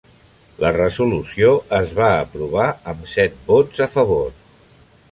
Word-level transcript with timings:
La 0.63 0.69
resolució 0.77 1.51
es 1.81 1.93
va 2.01 2.09
aprovar 2.25 2.67
amb 2.95 3.05
set 3.13 3.39
vots 3.53 3.89
a 3.89 3.91
favor. 3.97 4.27